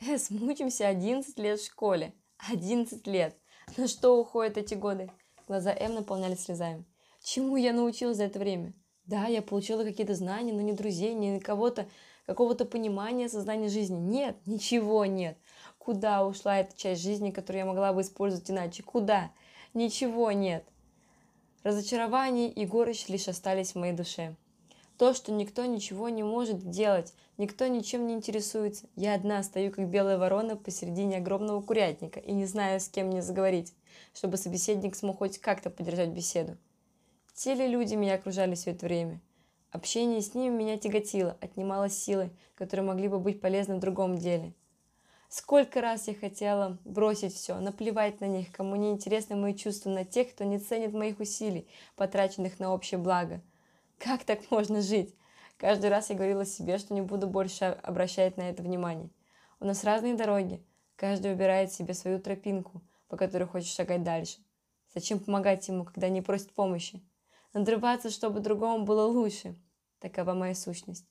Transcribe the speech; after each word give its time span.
Эс, 0.00 0.30
мучимся 0.30 0.86
11 0.86 1.36
лет 1.40 1.58
в 1.58 1.66
школе. 1.66 2.14
11 2.48 3.04
лет. 3.08 3.36
На 3.76 3.88
что 3.88 4.20
уходят 4.20 4.56
эти 4.56 4.74
годы? 4.74 5.10
Глаза 5.48 5.74
М 5.74 5.94
наполнялись 5.94 6.44
слезами. 6.44 6.84
Чему 7.20 7.56
я 7.56 7.72
научилась 7.72 8.18
за 8.18 8.24
это 8.24 8.38
время? 8.38 8.74
Да, 9.06 9.26
я 9.26 9.42
получила 9.42 9.82
какие-то 9.82 10.14
знания, 10.14 10.52
но 10.52 10.60
не 10.60 10.72
друзей, 10.72 11.14
не 11.14 11.40
кого-то, 11.40 11.88
какого-то 12.26 12.64
понимания 12.64 13.28
сознания 13.28 13.68
жизни. 13.68 13.98
Нет, 13.98 14.36
ничего 14.46 15.04
нет. 15.04 15.36
Куда 15.78 16.24
ушла 16.24 16.58
эта 16.58 16.76
часть 16.76 17.02
жизни, 17.02 17.32
которую 17.32 17.60
я 17.60 17.66
могла 17.66 17.92
бы 17.92 18.02
использовать 18.02 18.48
иначе? 18.52 18.84
Куда? 18.84 19.32
Ничего 19.74 20.30
нет. 20.30 20.64
Разочарование 21.64 22.48
и 22.48 22.64
горечь 22.66 23.08
лишь 23.08 23.26
остались 23.26 23.72
в 23.72 23.78
моей 23.78 23.94
душе. 23.94 24.36
То, 24.98 25.14
что 25.14 25.30
никто 25.30 25.64
ничего 25.64 26.08
не 26.08 26.24
может 26.24 26.70
делать, 26.70 27.14
никто 27.36 27.68
ничем 27.68 28.08
не 28.08 28.14
интересуется. 28.14 28.88
Я 28.96 29.14
одна 29.14 29.44
стою, 29.44 29.70
как 29.70 29.88
белая 29.88 30.18
ворона, 30.18 30.56
посередине 30.56 31.18
огромного 31.18 31.62
курятника 31.62 32.18
и 32.18 32.32
не 32.32 32.46
знаю, 32.46 32.80
с 32.80 32.88
кем 32.88 33.06
мне 33.06 33.22
заговорить, 33.22 33.72
чтобы 34.12 34.36
собеседник 34.36 34.96
смог 34.96 35.18
хоть 35.18 35.38
как-то 35.38 35.70
поддержать 35.70 36.08
беседу. 36.08 36.56
Те 37.32 37.54
ли 37.54 37.68
люди 37.68 37.94
меня 37.94 38.14
окружали 38.14 38.56
все 38.56 38.72
это 38.72 38.86
время? 38.86 39.20
Общение 39.70 40.20
с 40.20 40.34
ними 40.34 40.52
меня 40.52 40.76
тяготило, 40.76 41.36
отнимало 41.40 41.88
силы, 41.88 42.30
которые 42.56 42.84
могли 42.84 43.06
бы 43.06 43.20
быть 43.20 43.40
полезны 43.40 43.76
в 43.76 43.80
другом 43.80 44.18
деле. 44.18 44.52
Сколько 45.28 45.80
раз 45.80 46.08
я 46.08 46.14
хотела 46.14 46.76
бросить 46.84 47.34
все, 47.34 47.60
наплевать 47.60 48.20
на 48.20 48.24
них, 48.24 48.50
кому 48.50 48.74
не 48.74 48.90
интересны 48.90 49.36
мои 49.36 49.54
чувства, 49.54 49.90
на 49.90 50.04
тех, 50.04 50.32
кто 50.32 50.42
не 50.42 50.58
ценит 50.58 50.92
моих 50.92 51.20
усилий, 51.20 51.68
потраченных 51.94 52.58
на 52.58 52.74
общее 52.74 52.98
благо– 52.98 53.40
как 53.98 54.24
так 54.24 54.50
можно 54.50 54.80
жить? 54.80 55.14
Каждый 55.56 55.90
раз 55.90 56.10
я 56.10 56.16
говорила 56.16 56.46
себе, 56.46 56.78
что 56.78 56.94
не 56.94 57.02
буду 57.02 57.26
больше 57.26 57.64
обращать 57.82 58.36
на 58.36 58.48
это 58.48 58.62
внимание. 58.62 59.10
У 59.60 59.64
нас 59.64 59.84
разные 59.84 60.14
дороги. 60.14 60.64
Каждый 60.96 61.32
выбирает 61.32 61.72
себе 61.72 61.94
свою 61.94 62.20
тропинку, 62.20 62.80
по 63.08 63.16
которой 63.16 63.44
хочет 63.44 63.68
шагать 63.68 64.04
дальше. 64.04 64.38
Зачем 64.94 65.18
помогать 65.18 65.66
ему, 65.68 65.84
когда 65.84 66.08
не 66.08 66.22
просит 66.22 66.52
помощи? 66.52 67.02
Надрываться, 67.52 68.10
чтобы 68.10 68.40
другому 68.40 68.84
было 68.84 69.04
лучше. 69.04 69.56
Такова 69.98 70.32
моя 70.32 70.54
сущность. 70.54 71.06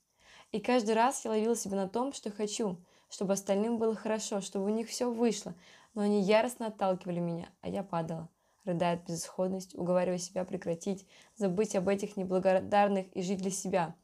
И 0.52 0.60
каждый 0.62 0.96
раз 0.96 1.26
я 1.26 1.32
ловила 1.32 1.56
себя 1.56 1.76
на 1.76 1.90
том, 1.90 2.14
что 2.14 2.32
хочу, 2.32 2.78
чтобы 3.10 3.34
остальным 3.34 3.78
было 3.78 3.96
хорошо, 3.96 4.40
чтобы 4.40 4.66
у 4.66 4.70
них 4.70 4.88
все 4.88 5.12
вышло, 5.12 5.54
но 5.94 6.04
они 6.04 6.22
яростно 6.22 6.68
отталкивали 6.68 7.20
меня, 7.20 7.50
а 7.62 7.68
я 7.68 7.84
падала 7.84 8.30
рыдает 8.68 9.06
безысходность, 9.06 9.74
уговаривая 9.76 10.20
себя 10.20 10.46
прекратить, 10.46 11.08
забыть 11.36 11.76
об 11.76 11.88
этих 11.88 12.18
неблагодарных 12.18 13.08
и 13.16 13.22
жить 13.22 13.40
для 13.40 13.52
себя. 13.52 13.96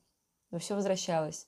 Но 0.49 0.59
все 0.59 0.75
возвращалось. 0.75 1.47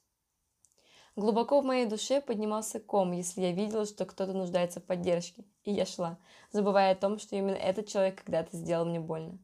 Глубоко 1.15 1.61
в 1.61 1.65
моей 1.65 1.85
душе 1.85 2.19
поднимался 2.19 2.79
ком, 2.79 3.13
если 3.13 3.41
я 3.41 3.51
видела, 3.53 3.85
что 3.85 4.05
кто-то 4.05 4.33
нуждается 4.33 4.81
в 4.81 4.83
поддержке, 4.83 5.45
и 5.63 5.71
я 5.71 5.85
шла, 5.85 6.17
забывая 6.51 6.91
о 6.91 6.95
том, 6.95 7.19
что 7.19 7.37
именно 7.37 7.55
этот 7.55 7.87
человек 7.87 8.21
когда-то 8.21 8.57
сделал 8.57 8.85
мне 8.85 8.99
больно. 8.99 9.39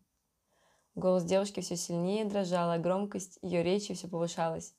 Голос 0.96 1.24
девушки 1.24 1.62
все 1.62 1.78
сильнее 1.78 2.26
дрожал, 2.26 2.70
а 2.72 2.78
громкость 2.78 3.40
ее 3.42 3.64
речи 3.64 3.94
все 3.94 4.10
повышалась. 4.10 4.76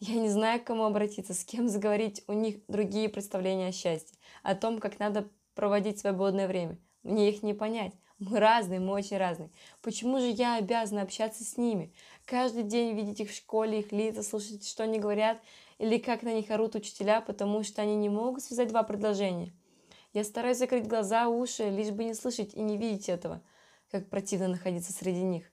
Я 0.00 0.16
не 0.16 0.28
знаю, 0.28 0.60
к 0.60 0.64
кому 0.64 0.84
обратиться, 0.84 1.34
с 1.34 1.44
кем 1.44 1.68
заговорить, 1.68 2.24
у 2.26 2.32
них 2.32 2.66
другие 2.66 3.08
представления 3.08 3.68
о 3.68 3.72
счастье, 3.72 4.18
о 4.42 4.56
том, 4.56 4.80
как 4.80 4.98
надо 4.98 5.30
проводить 5.54 6.00
свободное 6.00 6.48
время. 6.48 6.78
Мне 7.04 7.30
их 7.30 7.44
не 7.44 7.54
понять, 7.54 7.92
мы 8.20 8.38
разные, 8.38 8.78
мы 8.78 8.92
очень 8.92 9.16
разные. 9.16 9.50
Почему 9.82 10.18
же 10.20 10.28
я 10.28 10.56
обязана 10.56 11.02
общаться 11.02 11.42
с 11.42 11.56
ними? 11.56 11.92
Каждый 12.24 12.62
день 12.62 12.94
видеть 12.94 13.20
их 13.20 13.30
в 13.30 13.34
школе, 13.34 13.80
их 13.80 13.90
лица, 13.90 14.22
слушать, 14.22 14.66
что 14.66 14.84
они 14.84 15.00
говорят, 15.00 15.40
или 15.78 15.98
как 15.98 16.22
на 16.22 16.32
них 16.32 16.48
орут 16.50 16.76
учителя, 16.76 17.20
потому 17.20 17.64
что 17.64 17.82
они 17.82 17.96
не 17.96 18.08
могут 18.08 18.44
связать 18.44 18.68
два 18.68 18.84
предложения. 18.84 19.52
Я 20.12 20.22
стараюсь 20.22 20.58
закрыть 20.58 20.86
глаза, 20.86 21.28
уши, 21.28 21.68
лишь 21.70 21.90
бы 21.90 22.04
не 22.04 22.14
слышать 22.14 22.54
и 22.54 22.60
не 22.60 22.76
видеть 22.76 23.08
этого, 23.08 23.42
как 23.90 24.08
противно 24.08 24.46
находиться 24.46 24.92
среди 24.92 25.22
них. 25.22 25.50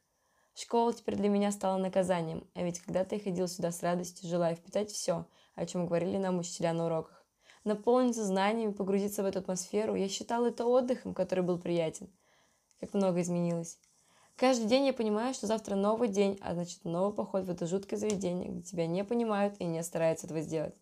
Школа 0.53 0.93
теперь 0.93 1.15
для 1.15 1.29
меня 1.29 1.51
стала 1.51 1.77
наказанием, 1.77 2.47
а 2.53 2.61
ведь 2.61 2.79
когда-то 2.79 3.15
я 3.15 3.21
ходил 3.21 3.47
сюда 3.47 3.71
с 3.71 3.81
радостью, 3.81 4.29
желая 4.29 4.53
впитать 4.53 4.91
все, 4.91 5.25
о 5.55 5.65
чем 5.65 5.87
говорили 5.87 6.17
нам 6.17 6.37
учителя 6.37 6.73
на 6.73 6.85
уроках. 6.85 7.25
Наполниться 7.63 8.23
знаниями, 8.23 8.71
погрузиться 8.71 9.23
в 9.23 9.25
эту 9.25 9.39
атмосферу, 9.39 9.95
я 9.95 10.07
считал 10.07 10.45
это 10.45 10.65
отдыхом, 10.65 11.15
который 11.15 11.43
был 11.43 11.57
приятен 11.57 12.11
как 12.81 12.93
много 12.93 13.21
изменилось. 13.21 13.77
Каждый 14.35 14.65
день 14.65 14.87
я 14.87 14.93
понимаю, 14.93 15.33
что 15.33 15.45
завтра 15.45 15.75
новый 15.75 16.07
день, 16.07 16.37
а 16.41 16.55
значит 16.55 16.83
новый 16.83 17.13
поход 17.13 17.45
в 17.45 17.49
это 17.51 17.67
жуткое 17.67 17.97
заведение, 17.97 18.49
где 18.49 18.61
тебя 18.63 18.87
не 18.87 19.03
понимают 19.03 19.55
и 19.59 19.65
не 19.65 19.83
стараются 19.83 20.25
этого 20.25 20.41
сделать. 20.41 20.73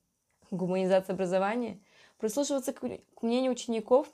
Гуманизация 0.50 1.14
образования, 1.14 1.80
прислушиваться 2.18 2.74
к 2.74 2.82
мнению 3.22 3.52
учеников, 3.52 4.08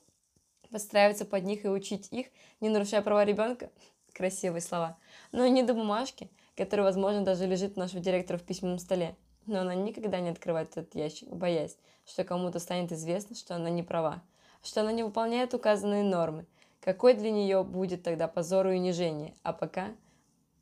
подстраиваться 0.72 1.26
под 1.26 1.44
них 1.44 1.64
и 1.64 1.70
учить 1.70 2.08
их, 2.12 2.28
не 2.60 2.70
нарушая 2.70 3.02
права 3.02 3.24
ребенка. 3.24 3.70
Красивые 4.14 4.62
слова. 4.62 4.98
Но 5.32 5.46
не 5.46 5.62
до 5.62 5.74
бумажки, 5.74 6.32
которая, 6.56 6.86
возможно, 6.86 7.24
даже 7.24 7.46
лежит 7.46 7.78
у 7.78 7.80
нашего 7.80 8.02
директора 8.02 8.38
в 8.38 8.44
письменном 8.44 8.80
столе. 8.80 9.16
Но 9.46 9.60
она 9.60 9.76
никогда 9.76 10.20
не 10.22 10.30
открывает 10.30 10.72
этот 10.72 10.96
ящик, 10.96 11.30
боясь, 11.30 11.78
что 12.06 12.24
кому-то 12.24 12.60
станет 12.60 12.92
известно, 12.92 13.36
что 13.36 13.56
она 13.56 13.70
не 13.70 13.84
права, 13.84 14.24
что 14.64 14.82
она 14.82 14.92
не 14.92 15.04
выполняет 15.04 15.54
указанные 15.54 16.04
нормы, 16.04 16.48
какой 16.86 17.16
для 17.16 17.32
нее 17.32 17.64
будет 17.64 18.04
тогда 18.04 18.28
позор 18.28 18.68
и 18.68 18.76
унижение? 18.78 19.34
А 19.42 19.54
пока 19.54 19.96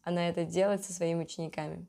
она 0.03 0.29
это 0.29 0.45
делает 0.45 0.85
со 0.85 0.93
своими 0.93 1.23
учениками. 1.23 1.85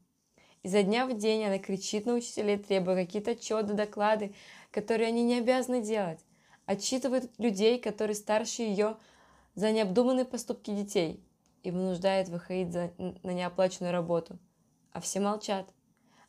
Изо 0.64 0.82
дня 0.82 1.06
в 1.06 1.16
день 1.16 1.44
она 1.44 1.60
кричит 1.60 2.04
на 2.04 2.14
учителей, 2.14 2.58
требуя 2.58 2.96
какие-то 2.96 3.30
отчеты, 3.30 3.74
доклады, 3.74 4.34
которые 4.72 5.06
они 5.06 5.22
не 5.22 5.38
обязаны 5.38 5.82
делать. 5.82 6.18
Отчитывает 6.66 7.30
людей, 7.38 7.78
которые 7.78 8.16
старше 8.16 8.62
ее, 8.62 8.96
за 9.54 9.70
необдуманные 9.70 10.24
поступки 10.24 10.72
детей 10.72 11.22
и 11.62 11.70
вынуждает 11.70 12.28
выходить 12.28 12.72
за, 12.72 12.90
на 12.98 13.30
неоплаченную 13.30 13.92
работу. 13.92 14.36
А 14.90 15.00
все 15.00 15.20
молчат. 15.20 15.68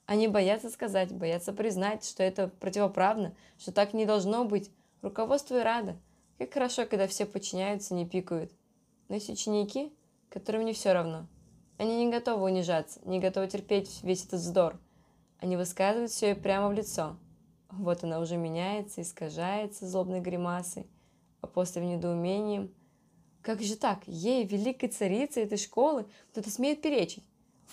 Они 0.05 0.27
боятся 0.27 0.69
сказать, 0.69 1.11
боятся 1.11 1.53
признать, 1.53 2.05
что 2.05 2.21
это 2.21 2.49
противоправно, 2.49 3.35
что 3.57 3.71
так 3.71 3.95
не 3.95 4.05
должно 4.05 4.45
быть. 4.45 4.69
Руководство 5.01 5.59
и 5.59 5.63
рада– 5.63 5.97
как 6.37 6.53
хорошо, 6.53 6.85
когда 6.85 7.07
все 7.07 7.25
подчиняются, 7.25 7.93
не 7.93 8.05
пикают. 8.05 8.51
Но 9.07 9.15
есть 9.15 9.29
ученики, 9.29 9.93
которым 10.29 10.65
не 10.65 10.73
все 10.73 10.93
равно. 10.93 11.27
Они 11.77 12.05
не 12.05 12.11
готовы 12.11 12.45
унижаться, 12.45 12.99
не 13.05 13.19
готовы 13.19 13.47
терпеть 13.47 14.01
весь 14.03 14.25
этот 14.25 14.39
вздор. 14.39 14.79
Они 15.39 15.57
высказывают 15.57 16.11
все 16.11 16.31
и 16.31 16.33
прямо 16.33 16.69
в 16.69 16.73
лицо. 16.73 17.17
Вот 17.69 18.03
она 18.03 18.19
уже 18.19 18.37
меняется, 18.37 19.01
искажается 19.01 19.87
злобной 19.87 20.21
гримасой, 20.21 20.87
а 21.41 21.47
после 21.47 21.81
в 21.81 21.85
недоумении. 21.85 22.71
Как 23.41 23.61
же 23.61 23.75
так? 23.75 24.07
Ей, 24.07 24.45
великой 24.45 24.89
царице 24.89 25.43
этой 25.43 25.57
школы, 25.57 26.05
кто-то 26.31 26.49
смеет 26.49 26.81
перечить. 26.81 27.23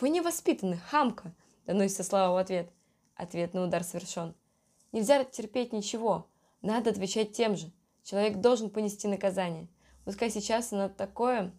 Вы 0.00 0.08
не 0.08 0.20
воспитаны, 0.20 0.76
хамка! 0.76 1.34
Доносится 1.66 2.02
слава 2.02 2.34
в 2.34 2.36
ответ. 2.36 2.70
Ответный 3.14 3.64
удар 3.64 3.84
совершен. 3.84 4.34
Нельзя 4.90 5.24
терпеть 5.24 5.72
ничего. 5.72 6.26
Надо 6.60 6.90
отвечать 6.90 7.32
тем 7.32 7.56
же. 7.56 7.72
Человек 8.02 8.38
должен 8.38 8.70
понести 8.70 9.06
наказание. 9.06 9.68
Пускай 10.04 10.30
сейчас 10.30 10.72
оно 10.72 10.88
такое, 10.88 11.52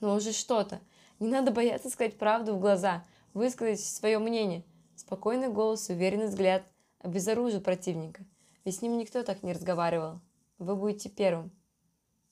но 0.00 0.14
уже 0.14 0.32
что-то. 0.32 0.80
Не 1.20 1.28
надо 1.28 1.50
бояться 1.50 1.90
сказать 1.90 2.18
правду 2.18 2.54
в 2.54 2.60
глаза, 2.60 3.04
высказать 3.34 3.80
свое 3.80 4.18
мнение. 4.18 4.64
Спокойный 4.96 5.48
голос, 5.48 5.88
уверенный 5.88 6.26
взгляд 6.26 6.64
обезоружит 6.98 7.64
противника. 7.64 8.24
Ведь 8.64 8.76
с 8.76 8.82
ним 8.82 8.96
никто 8.96 9.22
так 9.22 9.42
не 9.42 9.52
разговаривал. 9.52 10.20
Вы 10.58 10.74
будете 10.76 11.10
первым. 11.10 11.52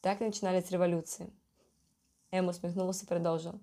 Так 0.00 0.20
начинались 0.20 0.70
революции. 0.70 1.30
Эм 2.30 2.48
усмехнулся 2.48 3.04
и 3.04 3.08
продолжил. 3.08 3.60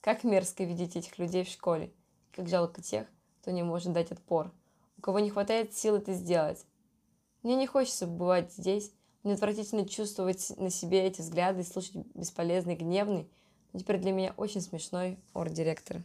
Как 0.00 0.24
мерзко 0.24 0.64
видеть 0.64 0.96
этих 0.96 1.18
людей 1.18 1.44
в 1.44 1.48
школе. 1.48 1.92
Как 2.32 2.48
жалко 2.48 2.80
тех, 2.80 3.06
кто 3.40 3.50
не 3.50 3.62
может 3.62 3.92
дать 3.92 4.10
отпор. 4.10 4.50
У 4.96 5.02
кого 5.02 5.18
не 5.18 5.30
хватает 5.30 5.74
сил 5.74 5.96
это 5.96 6.14
сделать. 6.14 6.64
Мне 7.42 7.56
не 7.56 7.66
хочется 7.66 8.06
бывать 8.06 8.52
здесь 8.52 8.92
мне 9.22 9.36
чувствовать 9.86 10.52
на 10.56 10.70
себе 10.70 11.06
эти 11.06 11.20
взгляды 11.20 11.60
и 11.60 11.64
слушать 11.64 11.94
бесполезный, 12.14 12.76
гневный, 12.76 13.28
но 13.72 13.80
теперь 13.80 13.98
для 13.98 14.12
меня 14.12 14.34
очень 14.36 14.60
смешной 14.60 15.18
ор 15.34 15.50
директора. 15.50 16.02